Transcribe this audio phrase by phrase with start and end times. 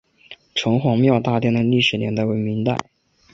[0.55, 2.75] 城隍庙大殿的历史年代为明代。